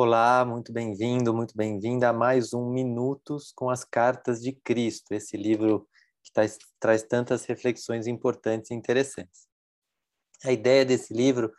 Olá, 0.00 0.44
muito 0.44 0.72
bem-vindo, 0.72 1.34
muito 1.34 1.56
bem-vinda 1.56 2.10
a 2.10 2.12
mais 2.12 2.54
um 2.54 2.70
Minutos 2.70 3.50
com 3.50 3.68
as 3.68 3.82
Cartas 3.82 4.40
de 4.40 4.52
Cristo, 4.52 5.12
esse 5.12 5.36
livro 5.36 5.88
que 6.22 6.30
traz, 6.32 6.56
traz 6.78 7.02
tantas 7.02 7.44
reflexões 7.46 8.06
importantes 8.06 8.70
e 8.70 8.74
interessantes. 8.74 9.48
A 10.44 10.52
ideia 10.52 10.84
desse 10.84 11.12
livro 11.12 11.52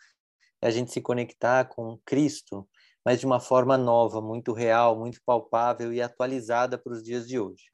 é 0.62 0.68
a 0.68 0.72
gente 0.72 0.90
se 0.90 1.02
conectar 1.02 1.66
com 1.66 2.00
Cristo, 2.06 2.66
mas 3.04 3.20
de 3.20 3.26
uma 3.26 3.42
forma 3.42 3.78
nova, 3.78 4.22
muito 4.22 4.54
real, 4.54 4.98
muito 4.98 5.20
palpável 5.26 5.92
e 5.92 6.02
atualizada 6.02 6.78
para 6.78 6.94
os 6.94 7.04
dias 7.04 7.28
de 7.28 7.38
hoje. 7.38 7.66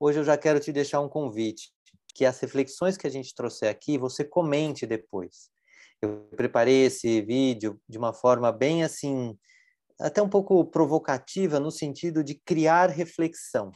Hoje 0.00 0.20
eu 0.20 0.24
já 0.24 0.38
quero 0.38 0.58
te 0.58 0.72
deixar 0.72 1.02
um 1.02 1.08
convite, 1.10 1.70
que 2.14 2.24
as 2.24 2.40
reflexões 2.40 2.96
que 2.96 3.06
a 3.06 3.10
gente 3.10 3.34
trouxer 3.34 3.68
aqui, 3.68 3.98
você 3.98 4.24
comente 4.24 4.86
depois. 4.86 5.50
Eu 6.00 6.30
preparei 6.34 6.86
esse 6.86 7.20
vídeo 7.20 7.78
de 7.86 7.98
uma 7.98 8.14
forma 8.14 8.50
bem 8.50 8.82
assim, 8.82 9.38
até 9.98 10.22
um 10.22 10.28
pouco 10.28 10.64
provocativa 10.64 11.58
no 11.58 11.70
sentido 11.70 12.22
de 12.22 12.34
criar 12.34 12.90
reflexão, 12.90 13.70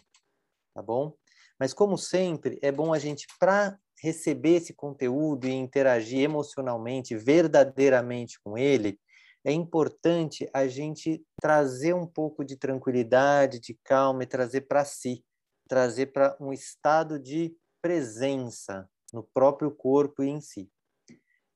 tá 0.75 0.83
bom? 0.83 1.15
Mas 1.59 1.73
como 1.73 1.99
sempre, 1.99 2.59
é 2.63 2.73
bom 2.73 2.93
a 2.93 2.99
gente 2.99 3.27
para 3.39 3.79
receber 4.03 4.57
esse 4.57 4.73
conteúdo 4.73 5.47
e 5.47 5.53
interagir 5.53 6.21
emocionalmente, 6.21 7.15
verdadeiramente 7.17 8.41
com 8.43 8.57
ele, 8.57 8.99
é 9.45 9.53
importante 9.53 10.49
a 10.53 10.67
gente 10.67 11.23
trazer 11.41 11.95
um 11.95 12.07
pouco 12.07 12.45
de 12.45 12.57
tranquilidade, 12.57 13.59
de 13.59 13.79
calma 13.85 14.23
e 14.23 14.27
trazer 14.27 14.63
para 14.63 14.85
si, 14.85 15.25
trazer 15.69 16.07
para 16.07 16.37
um 16.41 16.53
estado 16.53 17.19
de 17.19 17.55
presença 17.81 18.89
no 19.13 19.23
próprio 19.23 19.71
corpo 19.71 20.23
e 20.23 20.29
em 20.29 20.41
si. 20.41 20.71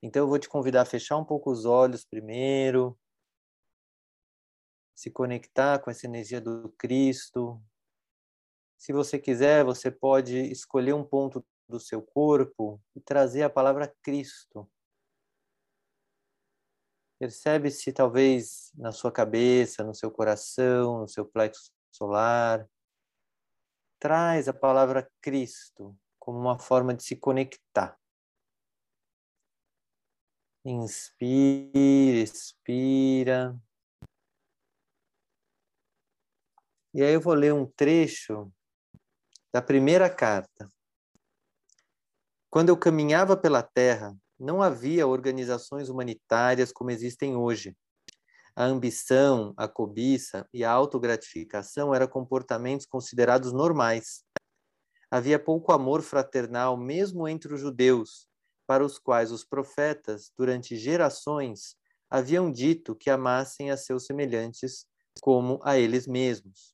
Então 0.03 0.23
eu 0.23 0.29
vou 0.29 0.39
te 0.39 0.49
convidar 0.49 0.83
a 0.83 0.87
fechar 0.87 1.17
um 1.17 1.25
pouco 1.25 1.51
os 1.51 1.65
olhos 1.65 2.05
primeiro, 2.05 2.99
se 4.95 5.11
conectar 5.11 5.79
com 5.80 5.91
essa 5.91 6.07
energia 6.07 6.41
do 6.41 6.73
Cristo. 6.78 7.61
Se 8.78 8.92
você 8.92 9.19
quiser, 9.19 9.64
você 9.64 9.91
pode 9.91 10.37
escolher 10.50 10.95
um 10.95 11.05
ponto 11.05 11.45
do 11.69 11.81
seu 11.81 12.03
corpo 12.03 12.81
e 12.95 13.00
trazer 13.00 13.42
a 13.42 13.50
palavra 13.50 13.95
Cristo. 14.03 14.70
Percebe 17.19 17.70
se 17.70 17.92
talvez 17.92 18.70
na 18.75 18.92
sua 18.92 19.11
cabeça, 19.11 19.83
no 19.83 19.95
seu 19.95 20.11
coração, 20.11 21.00
no 21.00 21.09
seu 21.09 21.25
plexo 21.25 21.72
solar, 21.91 22.69
traz 23.98 24.48
a 24.48 24.53
palavra 24.53 25.11
Cristo 25.22 25.97
como 26.19 26.39
uma 26.39 26.59
forma 26.59 26.95
de 26.95 27.03
se 27.03 27.17
conectar. 27.17 27.98
Inspira, 30.65 32.19
expira. 32.19 33.59
E 36.95 37.03
aí 37.03 37.12
eu 37.12 37.20
vou 37.20 37.34
ler 37.34 37.53
um 37.53 37.67
trecho 37.67 38.53
da 39.53 39.61
primeira 39.61 40.09
carta. 40.09 40.69
Quando 42.48 42.69
eu 42.69 42.77
caminhava 42.77 43.37
pela 43.37 43.64
terra, 43.64 44.17
não 44.39 44.62
havia 44.62 45.05
organizações 45.05 45.89
humanitárias 45.89 46.70
como 46.70 46.92
existem 46.92 47.34
hoje. 47.34 47.77
A 48.55 48.62
ambição, 48.62 49.53
a 49.56 49.67
cobiça 49.67 50.48
e 50.55 50.62
a 50.62 50.70
autogratificação 50.70 51.92
eram 51.92 52.06
comportamentos 52.06 52.87
considerados 52.87 53.53
normais. 53.53 54.22
Havia 55.11 55.39
pouco 55.39 55.72
amor 55.72 56.00
fraternal, 56.00 56.77
mesmo 56.77 57.27
entre 57.27 57.53
os 57.53 57.61
judeus, 57.61 58.28
para 58.69 58.84
os 58.84 59.00
quais 59.00 59.33
os 59.33 59.45
profetas, 59.45 60.31
durante 60.39 60.77
gerações, 60.77 61.75
haviam 62.09 62.53
dito 62.53 62.95
que 62.95 63.11
amassem 63.11 63.72
a 63.72 63.77
seus 63.77 64.06
semelhantes 64.06 64.87
como 65.20 65.59
a 65.65 65.77
eles 65.77 66.06
mesmos. 66.06 66.73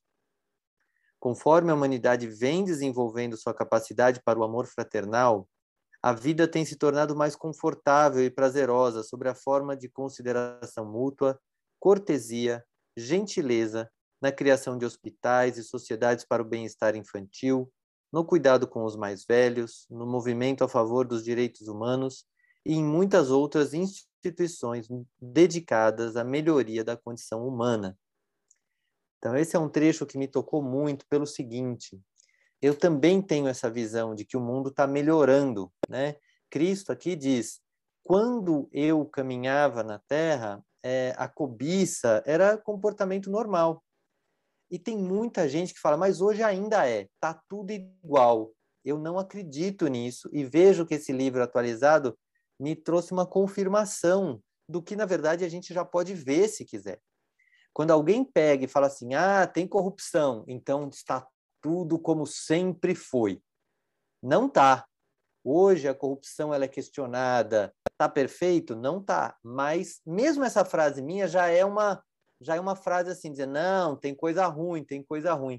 Conforme 1.20 1.70
a 1.70 1.74
humanidade 1.74 2.26
vem 2.26 2.64
desenvolvendo 2.64 3.36
sua 3.36 3.52
capacidade 3.52 4.22
para 4.25 4.38
o 4.38 4.42
amor 4.42 4.66
fraternal, 4.66 5.47
a 6.03 6.14
vida 6.14 6.48
tem 6.48 6.64
se 6.64 6.76
tornado 6.76 7.14
mais 7.14 7.36
confortável 7.36 8.25
e 8.25 8.31
prazerosa 8.31 9.03
sobre 9.03 9.28
a 9.28 9.34
forma 9.34 9.76
de 9.76 9.86
consideração 9.86 10.91
mútua, 10.91 11.38
cortesia, 11.78 12.64
gentileza, 12.97 13.91
na 14.20 14.32
criação 14.32 14.78
de 14.78 14.86
hospitais 14.86 15.58
e 15.58 15.62
sociedades 15.62 16.25
para 16.25 16.42
o 16.42 16.44
bem-estar 16.44 16.97
infantil, 16.97 17.70
no 18.10 18.25
cuidado 18.25 18.66
com 18.66 18.84
os 18.84 18.97
mais 18.97 19.25
velhos, 19.25 19.87
no 19.91 20.06
movimento 20.06 20.64
a 20.64 20.69
favor 20.69 21.06
dos 21.06 21.22
direitos 21.22 21.69
humanos 21.69 22.25
e 22.64 22.75
em 22.75 22.84
muitas 22.84 23.31
outras 23.31 23.75
instituições 23.75 24.88
dedicadas 25.20 26.16
à 26.16 26.25
melhoria 26.25 26.82
da 26.82 26.97
condição 26.97 27.47
humana. 27.47 27.97
Então, 29.20 29.36
esse 29.36 29.54
é 29.54 29.58
um 29.58 29.69
trecho 29.69 30.06
que 30.06 30.16
me 30.16 30.26
tocou 30.26 30.62
muito 30.62 31.06
pelo 31.06 31.26
seguinte: 31.26 32.00
eu 32.60 32.75
também 32.75 33.20
tenho 33.20 33.47
essa 33.47 33.70
visão 33.70 34.14
de 34.14 34.25
que 34.25 34.36
o 34.36 34.41
mundo 34.41 34.70
está 34.70 34.86
melhorando, 34.86 35.70
né? 35.88 36.16
Cristo 36.48 36.91
aqui 36.91 37.14
diz: 37.14 37.60
quando 38.03 38.66
eu 38.72 39.04
caminhava 39.04 39.82
na 39.82 39.98
Terra, 39.98 40.64
é, 40.82 41.14
a 41.19 41.28
cobiça 41.28 42.22
era 42.25 42.56
comportamento 42.56 43.31
normal. 43.31 43.84
E 44.70 44.78
tem 44.78 44.97
muita 44.97 45.48
gente 45.48 45.75
que 45.75 45.81
fala, 45.81 45.98
mas 45.98 46.22
hoje 46.22 46.42
ainda 46.42 46.88
é, 46.88 47.06
tá 47.20 47.34
tudo 47.47 47.72
igual. 47.72 48.52
Eu 48.82 48.98
não 48.98 49.19
acredito 49.19 49.87
nisso 49.87 50.31
e 50.32 50.44
vejo 50.44 50.87
que 50.87 50.94
esse 50.94 51.12
livro 51.12 51.42
atualizado 51.42 52.16
me 52.58 52.75
trouxe 52.75 53.12
uma 53.12 53.26
confirmação 53.26 54.41
do 54.66 54.81
que, 54.81 54.97
na 54.97 55.04
verdade, 55.04 55.44
a 55.44 55.48
gente 55.48 55.75
já 55.75 55.84
pode 55.84 56.14
ver 56.14 56.48
se 56.48 56.64
quiser. 56.64 57.00
Quando 57.80 57.92
alguém 57.92 58.22
pega 58.22 58.66
e 58.66 58.68
fala 58.68 58.88
assim, 58.88 59.14
ah, 59.14 59.46
tem 59.46 59.66
corrupção, 59.66 60.44
então 60.46 60.91
está 60.91 61.26
tudo 61.62 61.98
como 61.98 62.26
sempre 62.26 62.94
foi. 62.94 63.41
Não 64.22 64.50
tá. 64.50 64.84
Hoje 65.42 65.88
a 65.88 65.94
corrupção 65.94 66.52
ela 66.52 66.66
é 66.66 66.69
questionada, 66.69 67.74
tá 67.96 68.06
perfeito? 68.06 68.76
Não 68.76 69.02
tá. 69.02 69.34
Mas 69.42 70.02
mesmo 70.04 70.44
essa 70.44 70.62
frase 70.62 71.00
minha 71.00 71.26
já 71.26 71.48
é 71.48 71.64
uma 71.64 72.04
já 72.38 72.54
é 72.54 72.60
uma 72.60 72.76
frase 72.76 73.12
assim, 73.12 73.30
dizer, 73.30 73.46
não, 73.46 73.96
tem 73.96 74.14
coisa 74.14 74.46
ruim, 74.46 74.84
tem 74.84 75.02
coisa 75.02 75.32
ruim. 75.32 75.58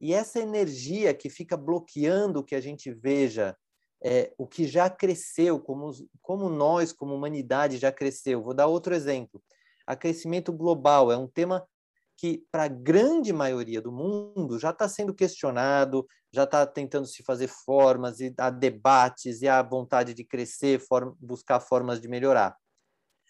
E 0.00 0.14
essa 0.14 0.40
energia 0.40 1.12
que 1.12 1.28
fica 1.28 1.54
bloqueando 1.54 2.42
que 2.42 2.54
a 2.54 2.62
gente 2.62 2.90
veja 2.90 3.54
é, 4.02 4.32
o 4.38 4.46
que 4.46 4.66
já 4.66 4.88
cresceu, 4.88 5.60
como, 5.60 5.90
como 6.22 6.48
nós, 6.48 6.94
como 6.94 7.14
humanidade, 7.14 7.76
já 7.76 7.92
cresceu. 7.92 8.42
Vou 8.42 8.54
dar 8.54 8.68
outro 8.68 8.94
exemplo. 8.94 9.42
Aquecimento 9.88 10.52
global 10.52 11.10
é 11.10 11.16
um 11.16 11.26
tema 11.26 11.66
que, 12.14 12.44
para 12.52 12.64
a 12.64 12.68
grande 12.68 13.32
maioria 13.32 13.80
do 13.80 13.90
mundo, 13.90 14.58
já 14.58 14.68
está 14.68 14.86
sendo 14.86 15.14
questionado, 15.14 16.06
já 16.30 16.44
está 16.44 16.66
tentando 16.66 17.06
se 17.06 17.22
fazer 17.22 17.48
formas, 17.48 18.20
e 18.20 18.34
há 18.36 18.50
debates, 18.50 19.40
e 19.40 19.48
há 19.48 19.62
vontade 19.62 20.12
de 20.12 20.24
crescer, 20.24 20.78
form 20.78 21.14
buscar 21.18 21.58
formas 21.58 22.02
de 22.02 22.08
melhorar. 22.08 22.54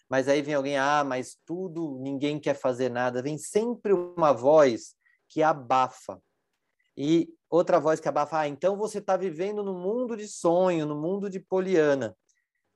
Mas 0.09 0.27
aí 0.27 0.41
vem 0.41 0.53
alguém, 0.53 0.77
ah, 0.77 1.01
mas 1.01 1.37
tudo, 1.45 1.97
ninguém 2.01 2.37
quer 2.37 2.55
fazer 2.55 2.89
nada. 2.89 3.21
Vem 3.21 3.37
sempre 3.37 3.93
uma 3.93 4.33
voz 4.33 4.95
que 5.29 5.41
abafa. 5.41 6.21
E 6.97 7.29
outra 7.49 7.79
voz 7.79 8.01
que 8.01 8.09
abafa, 8.09 8.39
ah, 8.39 8.47
então 8.49 8.75
você 8.75 8.97
está 8.97 9.15
vivendo 9.15 9.63
no 9.63 9.75
mundo 9.75 10.17
de 10.17 10.27
sonho, 10.27 10.85
no 10.85 10.99
mundo 10.99 11.29
de 11.29 11.39
Poliana. 11.39 12.17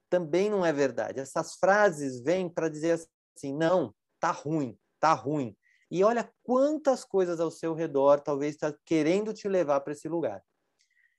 Também 0.09 0.49
não 0.49 0.65
é 0.65 0.71
verdade. 0.71 1.19
Essas 1.19 1.55
frases 1.55 2.21
vêm 2.21 2.47
para 2.47 2.69
dizer 2.69 3.03
assim, 3.35 3.53
não, 3.53 3.93
tá 4.19 4.31
ruim, 4.31 4.77
tá 4.99 5.13
ruim. 5.13 5.55
E 5.89 6.03
olha 6.03 6.31
quantas 6.43 7.03
coisas 7.05 7.39
ao 7.39 7.51
seu 7.51 7.73
redor 7.73 8.19
talvez 8.19 8.55
está 8.55 8.73
querendo 8.85 9.33
te 9.33 9.47
levar 9.47 9.81
para 9.81 9.93
esse 9.93 10.07
lugar. 10.07 10.43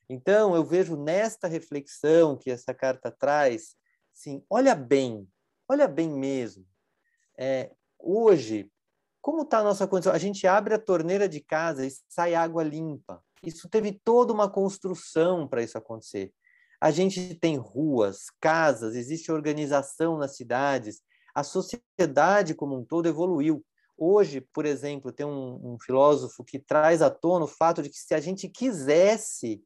Então, 0.09 0.55
eu 0.55 0.65
vejo 0.65 0.97
nesta 0.97 1.49
reflexão 1.49 2.37
que 2.37 2.51
essa 2.51 2.75
carta 2.75 3.11
traz, 3.11 3.77
sim, 4.13 4.45
olha 4.51 4.75
bem, 4.75 5.29
olha 5.69 5.89
bem 5.89 6.11
mesmo. 6.11 6.67
É, 7.39 7.71
hoje, 7.99 8.71
como 9.23 9.43
está 9.43 9.61
a 9.61 9.65
nossa 9.65 9.87
condição? 9.87 10.13
A 10.13 10.19
gente 10.19 10.47
abre 10.47 10.75
a 10.75 10.79
torneira 10.79 11.29
de 11.29 11.41
casa 11.41 11.87
e 11.87 11.91
sai 12.09 12.35
água 12.35 12.63
limpa. 12.63 13.23
Isso 13.43 13.69
teve 13.69 13.93
toda 14.05 14.33
uma 14.33 14.51
construção 14.51 15.49
para 15.49 15.63
isso 15.63 15.79
acontecer. 15.79 16.33
A 16.81 16.91
gente 16.91 17.35
tem 17.35 17.57
ruas, 17.57 18.27
casas, 18.41 18.95
existe 18.95 19.33
organização 19.33 20.19
nas 20.19 20.37
cidades, 20.37 21.01
a 21.35 21.43
sociedade 21.43 22.55
como 22.55 22.77
um 22.77 22.85
todo 22.85 23.09
evoluiu. 23.09 23.65
Hoje, 23.97 24.41
por 24.41 24.67
exemplo, 24.67 25.13
tem 25.13 25.27
um, 25.27 25.75
um 25.75 25.79
filósofo 25.79 26.45
que 26.45 26.59
traz 26.59 27.03
à 27.03 27.11
tona 27.11 27.45
o 27.45 27.49
fato 27.49 27.83
de 27.83 27.91
que 27.91 27.99
se 27.99 28.15
a 28.15 28.21
gente 28.21 28.49
quisesse 28.49 29.63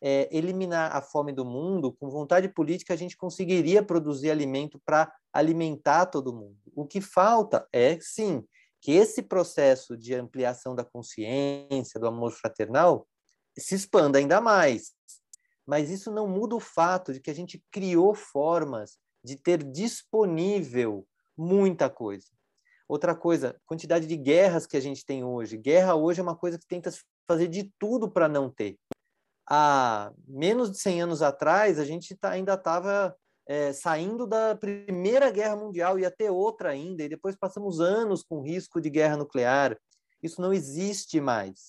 é, 0.00 0.28
eliminar 0.36 0.94
a 0.94 1.00
fome 1.00 1.32
do 1.32 1.44
mundo, 1.44 1.92
com 1.92 2.10
vontade 2.10 2.48
política, 2.48 2.92
a 2.92 2.96
gente 2.96 3.16
conseguiria 3.16 3.82
produzir 3.82 4.30
alimento 4.30 4.80
para 4.84 5.12
alimentar 5.32 6.06
todo 6.06 6.34
mundo. 6.34 6.58
O 6.74 6.86
que 6.86 7.00
falta 7.00 7.66
é, 7.72 7.98
sim, 8.00 8.44
que 8.80 8.90
esse 8.90 9.22
processo 9.22 9.96
de 9.96 10.14
ampliação 10.14 10.74
da 10.74 10.84
consciência, 10.84 12.00
do 12.00 12.08
amor 12.08 12.32
fraternal, 12.32 13.06
se 13.56 13.74
expanda 13.76 14.18
ainda 14.18 14.40
mais. 14.40 14.92
Mas 15.64 15.88
isso 15.88 16.10
não 16.10 16.26
muda 16.26 16.56
o 16.56 16.60
fato 16.60 17.12
de 17.12 17.20
que 17.20 17.30
a 17.30 17.34
gente 17.34 17.62
criou 17.70 18.12
formas 18.12 18.98
de 19.24 19.36
ter 19.36 19.62
disponível 19.62 21.06
muita 21.36 21.88
coisa. 21.88 22.26
Outra 22.88 23.14
coisa, 23.14 23.58
quantidade 23.64 24.06
de 24.06 24.16
guerras 24.16 24.66
que 24.66 24.76
a 24.76 24.80
gente 24.80 25.04
tem 25.04 25.24
hoje. 25.24 25.56
Guerra 25.56 25.94
hoje 25.94 26.20
é 26.20 26.22
uma 26.22 26.36
coisa 26.36 26.58
que 26.58 26.66
tenta 26.66 26.90
fazer 27.26 27.48
de 27.48 27.72
tudo 27.78 28.10
para 28.10 28.28
não 28.28 28.50
ter. 28.50 28.76
Há 29.48 30.12
menos 30.26 30.70
de 30.70 30.78
100 30.78 31.02
anos 31.02 31.22
atrás, 31.22 31.78
a 31.78 31.84
gente 31.84 32.14
tá, 32.16 32.30
ainda 32.30 32.54
estava 32.54 33.16
é, 33.46 33.72
saindo 33.72 34.26
da 34.26 34.54
Primeira 34.54 35.30
Guerra 35.30 35.56
Mundial, 35.56 35.98
ia 35.98 36.10
ter 36.10 36.30
outra 36.30 36.70
ainda, 36.70 37.02
e 37.02 37.08
depois 37.08 37.36
passamos 37.36 37.80
anos 37.80 38.22
com 38.22 38.42
risco 38.42 38.80
de 38.80 38.90
guerra 38.90 39.16
nuclear. 39.16 39.76
Isso 40.22 40.40
não 40.40 40.52
existe 40.52 41.20
mais. 41.20 41.68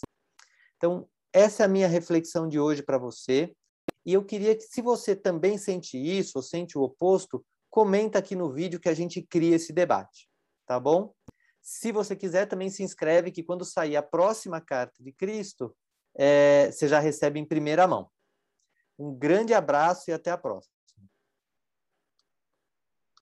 Então, 0.78 1.08
essa 1.32 1.64
é 1.64 1.66
a 1.66 1.70
minha 1.70 1.88
reflexão 1.88 2.48
de 2.48 2.60
hoje 2.60 2.84
para 2.84 2.98
você. 2.98 3.56
E 4.06 4.14
eu 4.14 4.24
queria 4.24 4.56
que, 4.56 4.64
se 4.64 4.82
você 4.82 5.16
também 5.16 5.58
sente 5.58 5.98
isso, 5.98 6.34
ou 6.38 6.42
sente 6.42 6.78
o 6.78 6.82
oposto, 6.82 7.46
comenta 7.70 8.20
aqui 8.20 8.36
no 8.36 8.52
vídeo 8.52 8.80
que 8.80 8.90
a 8.90 8.94
gente 8.94 9.22
cria 9.22 9.56
esse 9.56 9.74
debate, 9.74 10.30
tá 10.66 10.80
bom? 10.80 11.14
Se 11.62 11.92
você 11.92 12.16
quiser, 12.16 12.46
também 12.46 12.70
se 12.70 12.84
inscreve 12.84 13.32
que 13.32 13.42
quando 13.42 13.64
sair 13.64 13.96
a 13.96 14.04
próxima 14.04 14.60
carta 14.60 15.02
de 15.02 15.12
Cristo, 15.14 15.76
é, 16.16 16.70
você 16.72 16.88
já 16.88 17.00
recebe 17.00 17.40
em 17.40 17.46
primeira 17.46 17.88
mão. 17.88 18.10
Um 19.00 19.16
grande 19.16 19.54
abraço 19.54 20.10
e 20.10 20.14
até 20.14 20.30
a 20.30 20.38
próxima. 20.38 20.74